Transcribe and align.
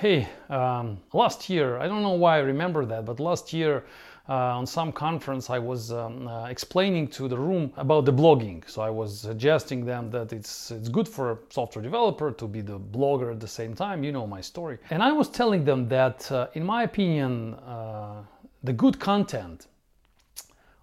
Hey, 0.00 0.26
um, 0.48 0.96
last 1.12 1.50
year, 1.50 1.76
I 1.76 1.86
don't 1.86 2.00
know 2.00 2.14
why 2.14 2.36
I 2.36 2.38
remember 2.38 2.86
that, 2.86 3.04
but 3.04 3.20
last 3.20 3.52
year 3.52 3.84
uh, 4.30 4.56
on 4.56 4.66
some 4.66 4.92
conference 4.92 5.50
I 5.50 5.58
was 5.58 5.92
um, 5.92 6.26
uh, 6.26 6.46
explaining 6.46 7.06
to 7.08 7.28
the 7.28 7.36
room 7.36 7.70
about 7.76 8.06
the 8.06 8.12
blogging. 8.14 8.66
So 8.66 8.80
I 8.80 8.88
was 8.88 9.20
suggesting 9.20 9.84
them 9.84 10.10
that 10.12 10.32
it's 10.32 10.70
it's 10.70 10.88
good 10.88 11.06
for 11.06 11.32
a 11.32 11.38
software 11.50 11.82
developer 11.82 12.32
to 12.32 12.46
be 12.48 12.62
the 12.62 12.80
blogger 12.80 13.30
at 13.30 13.40
the 13.40 13.46
same 13.46 13.74
time. 13.74 14.02
You 14.02 14.10
know 14.10 14.26
my 14.26 14.40
story, 14.40 14.78
and 14.88 15.02
I 15.02 15.12
was 15.12 15.28
telling 15.28 15.66
them 15.66 15.86
that, 15.88 16.32
uh, 16.32 16.46
in 16.54 16.64
my 16.64 16.84
opinion, 16.84 17.52
uh, 17.56 18.22
the 18.64 18.72
good 18.72 18.98
content 18.98 19.66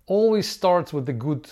always 0.06 0.48
starts 0.48 0.94
with 0.94 1.08
the 1.08 1.18
good 1.28 1.50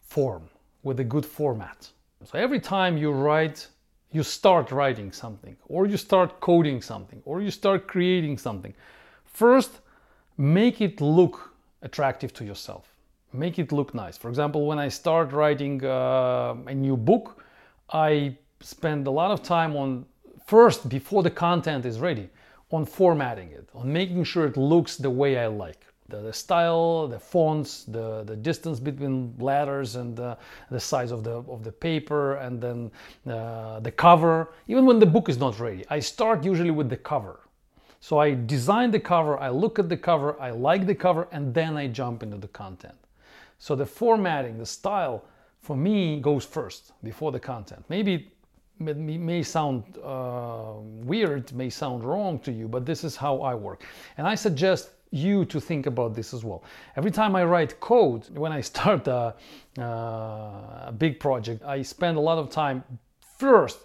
form, 0.00 0.48
with 0.82 0.98
a 0.98 1.04
good 1.04 1.26
format. 1.26 1.90
So 2.24 2.38
every 2.38 2.60
time 2.60 2.96
you 2.96 3.12
write 3.12 3.68
you 4.12 4.22
start 4.22 4.70
writing 4.70 5.12
something 5.12 5.56
or 5.68 5.86
you 5.86 5.96
start 5.96 6.40
coding 6.40 6.82
something 6.82 7.22
or 7.24 7.40
you 7.40 7.50
start 7.50 7.86
creating 7.86 8.38
something 8.38 8.74
first 9.24 9.80
make 10.36 10.80
it 10.80 11.00
look 11.00 11.52
attractive 11.82 12.32
to 12.34 12.44
yourself. 12.44 12.88
Make 13.32 13.58
it 13.58 13.72
look 13.72 13.94
nice. 13.94 14.16
For 14.16 14.28
example 14.28 14.66
when 14.66 14.78
i 14.78 14.88
start 14.88 15.32
writing 15.32 15.84
uh, 15.84 16.54
a 16.66 16.74
new 16.74 16.96
book 16.96 17.42
i 17.90 18.36
spend 18.60 19.06
a 19.06 19.10
lot 19.10 19.30
of 19.30 19.42
time 19.42 19.76
on 19.76 20.04
first 20.46 20.88
before 20.88 21.22
the 21.22 21.30
content 21.30 21.84
is 21.84 21.98
ready 21.98 22.28
on 22.70 22.86
formatting 22.86 23.50
it 23.50 23.68
on 23.74 23.92
making 23.92 24.24
sure 24.24 24.46
it 24.46 24.56
looks 24.56 24.96
the 24.96 25.10
way 25.10 25.38
i 25.38 25.46
like 25.46 25.84
the, 26.08 26.18
the 26.18 26.32
style, 26.32 27.08
the 27.08 27.18
fonts, 27.18 27.84
the, 27.84 28.22
the 28.24 28.36
distance 28.36 28.80
between 28.80 29.34
letters 29.38 29.96
and 29.96 30.18
uh, 30.20 30.36
the 30.70 30.80
size 30.80 31.10
of 31.10 31.24
the, 31.24 31.42
of 31.42 31.64
the 31.64 31.72
paper 31.72 32.34
and 32.36 32.60
then 32.60 32.90
uh, 33.32 33.80
the 33.80 33.90
cover. 33.90 34.52
Even 34.68 34.84
when 34.84 34.98
the 34.98 35.06
book 35.06 35.28
is 35.28 35.38
not 35.38 35.58
ready, 35.58 35.84
I 35.88 36.00
start 36.00 36.44
usually 36.44 36.70
with 36.70 36.88
the 36.88 36.96
cover. 36.96 37.40
So 38.00 38.18
I 38.18 38.34
design 38.34 38.90
the 38.90 38.98
cover, 38.98 39.38
I 39.38 39.48
look 39.48 39.78
at 39.78 39.88
the 39.88 39.96
cover, 39.96 40.40
I 40.40 40.50
like 40.50 40.86
the 40.86 40.94
cover, 40.94 41.28
and 41.30 41.54
then 41.54 41.76
I 41.76 41.86
jump 41.86 42.24
into 42.24 42.36
the 42.36 42.48
content. 42.48 42.96
So 43.58 43.76
the 43.76 43.86
formatting, 43.86 44.58
the 44.58 44.66
style, 44.66 45.24
for 45.60 45.76
me 45.76 46.18
goes 46.18 46.44
first 46.44 46.92
before 47.04 47.30
the 47.30 47.38
content. 47.38 47.84
Maybe 47.88 48.32
it 48.80 48.96
may 48.96 49.44
sound 49.44 49.84
uh, 50.04 50.72
weird, 50.80 51.52
may 51.52 51.70
sound 51.70 52.02
wrong 52.02 52.40
to 52.40 52.50
you, 52.50 52.66
but 52.66 52.84
this 52.84 53.04
is 53.04 53.14
how 53.14 53.40
I 53.40 53.54
work. 53.54 53.84
And 54.18 54.26
I 54.26 54.34
suggest 54.34 54.90
you 55.12 55.44
to 55.44 55.60
think 55.60 55.86
about 55.86 56.14
this 56.14 56.34
as 56.34 56.42
well. 56.42 56.64
Every 56.96 57.10
time 57.10 57.36
I 57.36 57.44
write 57.44 57.78
code, 57.78 58.28
when 58.36 58.50
I 58.50 58.60
start 58.60 59.06
a, 59.06 59.34
uh, 59.78 59.82
a 59.82 60.94
big 60.96 61.20
project, 61.20 61.62
I 61.62 61.82
spend 61.82 62.16
a 62.16 62.20
lot 62.20 62.38
of 62.38 62.50
time 62.50 62.82
first 63.38 63.78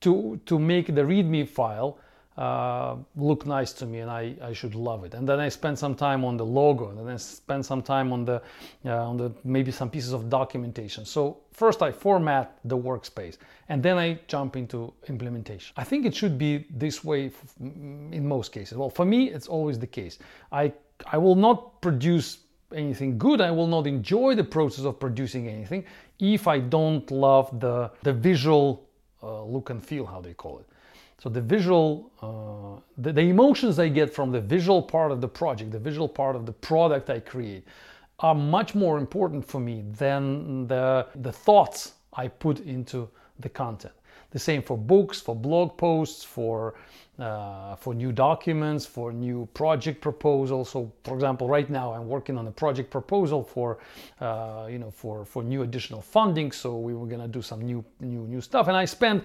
to, 0.00 0.40
to 0.44 0.58
make 0.58 0.86
the 0.94 1.02
README 1.02 1.48
file 1.48 1.98
uh, 2.36 2.96
look 3.14 3.46
nice 3.46 3.72
to 3.72 3.86
me 3.86 4.00
and 4.00 4.10
I, 4.10 4.34
I 4.42 4.52
should 4.52 4.74
love 4.74 5.04
it. 5.04 5.14
And 5.14 5.28
then 5.28 5.38
I 5.38 5.48
spend 5.48 5.78
some 5.78 5.94
time 5.94 6.24
on 6.24 6.36
the 6.36 6.44
logo 6.44 6.88
and 6.88 6.98
then 6.98 7.08
I 7.08 7.16
spend 7.16 7.64
some 7.64 7.80
time 7.80 8.12
on 8.12 8.24
the, 8.24 8.42
uh, 8.84 9.08
on 9.08 9.16
the 9.16 9.32
maybe 9.44 9.70
some 9.70 9.88
pieces 9.88 10.12
of 10.12 10.28
documentation. 10.28 11.04
So 11.04 11.38
first 11.52 11.80
I 11.80 11.92
format 11.92 12.58
the 12.64 12.76
workspace 12.76 13.38
and 13.68 13.82
then 13.82 13.98
I 13.98 14.18
jump 14.26 14.56
into 14.56 14.92
implementation. 15.08 15.72
I 15.76 15.84
think 15.84 16.06
it 16.06 16.14
should 16.14 16.36
be 16.36 16.66
this 16.70 17.04
way 17.04 17.30
in 17.60 18.26
most 18.26 18.50
cases. 18.50 18.76
Well, 18.76 18.90
for 18.90 19.04
me, 19.04 19.30
it's 19.30 19.46
always 19.46 19.78
the 19.78 19.86
case. 19.86 20.18
I, 20.50 20.72
I 21.06 21.18
will 21.18 21.36
not 21.36 21.80
produce 21.80 22.38
anything 22.74 23.16
good. 23.16 23.40
I 23.40 23.52
will 23.52 23.68
not 23.68 23.86
enjoy 23.86 24.34
the 24.34 24.44
process 24.44 24.84
of 24.84 24.98
producing 24.98 25.48
anything 25.48 25.84
if 26.18 26.48
I 26.48 26.58
don't 26.58 27.08
love 27.10 27.60
the, 27.60 27.92
the 28.02 28.12
visual 28.12 28.88
uh, 29.22 29.44
look 29.44 29.70
and 29.70 29.84
feel, 29.84 30.04
how 30.04 30.20
they 30.20 30.34
call 30.34 30.58
it. 30.58 30.66
So 31.18 31.28
the 31.28 31.40
visual, 31.40 32.10
uh, 32.20 32.80
the, 32.98 33.12
the, 33.12 33.22
emotions 33.22 33.78
I 33.78 33.88
get 33.88 34.12
from 34.12 34.30
the 34.30 34.40
visual 34.40 34.82
part 34.82 35.10
of 35.10 35.20
the 35.20 35.28
project, 35.28 35.70
the 35.70 35.78
visual 35.78 36.08
part 36.08 36.36
of 36.36 36.44
the 36.44 36.52
product 36.52 37.08
I 37.08 37.20
create, 37.20 37.64
are 38.18 38.34
much 38.34 38.74
more 38.74 38.98
important 38.98 39.46
for 39.46 39.60
me 39.60 39.84
than 39.92 40.66
the, 40.66 41.06
the 41.16 41.32
thoughts 41.32 41.94
I 42.12 42.28
put 42.28 42.60
into 42.60 43.08
the 43.40 43.48
content. 43.48 43.94
The 44.30 44.38
same 44.38 44.62
for 44.62 44.76
books, 44.76 45.20
for 45.20 45.34
blog 45.34 45.76
posts, 45.78 46.24
for 46.24 46.74
uh, 47.18 47.76
for 47.76 47.94
new 47.94 48.10
documents, 48.10 48.84
for 48.84 49.12
new 49.12 49.46
project 49.54 50.00
proposals. 50.00 50.70
So, 50.70 50.92
for 51.04 51.14
example, 51.14 51.46
right 51.46 51.70
now 51.70 51.92
I'm 51.92 52.08
working 52.08 52.36
on 52.36 52.48
a 52.48 52.50
project 52.50 52.90
proposal 52.90 53.44
for 53.44 53.78
uh, 54.20 54.66
you 54.68 54.80
know 54.80 54.90
for 54.90 55.24
for 55.24 55.44
new 55.44 55.62
additional 55.62 56.02
funding. 56.02 56.50
So 56.50 56.76
we 56.76 56.94
were 56.94 57.06
gonna 57.06 57.28
do 57.28 57.42
some 57.42 57.60
new 57.60 57.84
new 58.00 58.26
new 58.26 58.40
stuff, 58.40 58.66
and 58.66 58.76
I 58.76 58.84
spent 58.84 59.22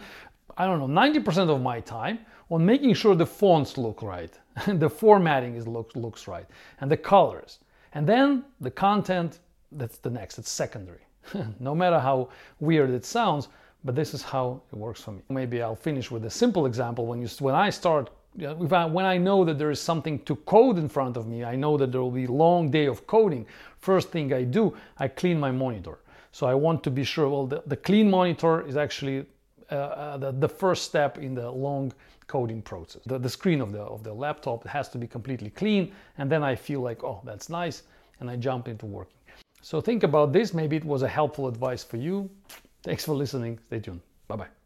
I 0.59 0.66
don't 0.66 0.80
know, 0.80 1.02
90% 1.02 1.50
of 1.50 1.62
my 1.62 1.80
time 1.80 2.20
on 2.52 2.66
making 2.66 2.94
sure 2.94 3.16
the 3.16 3.25
fonts 3.25 3.78
look 3.78 4.02
right, 4.02 4.38
the 4.68 4.90
formatting 4.90 5.56
is 5.56 5.66
look, 5.66 5.96
looks 5.96 6.28
right, 6.28 6.46
and 6.81 6.92
the 6.92 6.97
colors. 6.97 7.59
And 7.94 8.06
then 8.06 8.44
the 8.59 8.69
content, 8.69 9.40
that's 9.72 10.00
the 10.00 10.09
next, 10.09 10.38
it's 10.38 10.52
secondary. 10.52 11.00
no 11.59 11.74
matter 11.74 11.98
how 11.98 12.28
weird 12.59 12.90
it 12.90 13.06
sounds, 13.06 13.48
but 13.86 13.96
this 13.96 14.14
is 14.14 14.22
how 14.22 14.62
it 14.74 14.78
works 14.78 15.02
for 15.02 15.14
me. 15.14 15.22
Maybe 15.30 15.62
I'll 15.62 15.75
finish 15.75 16.12
with 16.12 16.25
a 16.25 16.30
simple 16.30 16.66
example. 16.66 17.06
When, 17.06 17.22
you, 17.22 17.30
when 17.40 17.56
I 17.56 17.69
start, 17.69 18.09
if 18.38 18.74
I, 18.74 18.86
when 18.86 19.06
I 19.06 19.18
know 19.18 19.46
that 19.46 19.58
there 19.58 19.72
is 19.72 19.80
something 19.80 20.19
to 20.25 20.36
code 20.36 20.78
in 20.78 20.90
front 20.90 21.16
of 21.16 21.25
me, 21.25 21.46
I 21.46 21.56
know 21.56 21.78
that 21.78 21.94
there 21.94 22.02
will 22.02 22.12
be 22.12 22.25
a 22.25 22.31
long 22.31 22.69
day 22.69 22.88
of 22.88 23.08
coding. 23.08 23.46
First 23.78 24.09
thing 24.09 24.34
I 24.34 24.44
do, 24.44 24.75
I 24.98 25.08
clean 25.08 25.40
my 25.40 25.52
monitor. 25.52 26.00
So 26.34 26.48
I 26.48 26.53
want 26.53 26.84
to 26.84 26.92
be 26.92 27.06
sure, 27.06 27.30
well, 27.30 27.48
the, 27.48 27.64
the 27.66 27.78
clean 27.78 28.09
monitor 28.09 28.68
is 28.68 28.75
actually 28.75 29.25
uh, 29.75 30.18
the, 30.18 30.31
the 30.31 30.50
first 30.50 30.84
step 30.84 31.18
in 31.18 31.35
the 31.35 31.50
long 31.50 31.91
coding 32.28 32.62
process. 32.62 33.02
The, 33.06 33.18
the 33.18 33.30
screen 33.30 33.62
of 33.62 33.72
the, 33.72 33.81
of 33.81 34.03
the 34.03 34.13
laptop 34.13 34.66
has 34.68 34.90
to 34.90 34.97
be 34.97 35.07
completely 35.07 35.50
clean 35.50 35.94
and 36.18 36.31
then 36.31 36.44
I 36.44 36.56
feel 36.56 36.81
like, 36.81 37.03
oh, 37.03 37.22
that's 37.24 37.50
nice 37.50 37.84
and 38.19 38.30
I 38.30 38.35
jump 38.35 38.68
into 38.68 38.85
working. 38.85 39.16
So 39.62 39.81
think 39.81 40.03
about 40.03 40.31
this. 40.31 40.53
Maybe 40.53 40.75
it 40.78 40.85
was 40.85 41.02
a 41.02 41.07
helpful 41.07 41.47
advice 41.47 41.84
for 41.84 41.97
you. 41.97 42.30
Thanks 42.84 43.03
for 43.03 43.13
listening. 43.13 43.59
Stay 43.68 43.80
tuned. 43.80 44.02
Bye 44.28 44.35
bye. 44.38 44.59